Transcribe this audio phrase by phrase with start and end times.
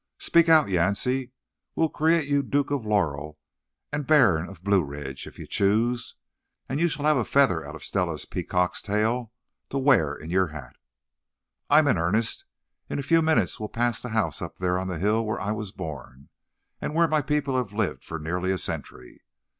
[0.17, 1.31] "Speak out, Yancey.
[1.75, 3.37] We'll create you Duke of Laurel
[3.91, 6.15] and Baron of Blue Ridge, if you choose;
[6.67, 9.31] and you shall have a feather out of Stella's peacock's tail
[9.69, 10.75] to wear in your hat."
[11.69, 12.45] "I'm in earnest.
[12.89, 15.51] In a few minutes we'll pass the house up there on the hill where I
[15.51, 16.29] was born,
[16.81, 19.21] and where my people have lived for nearly a century.